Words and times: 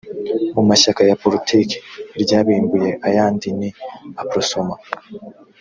mu 0.55 0.63
mashyaka 0.69 1.01
ya 1.09 1.19
politiki 1.23 1.75
iryabimbuye 2.15 2.91
ayandi 3.07 3.47
ni 3.59 3.69
aprosoma 4.21 4.75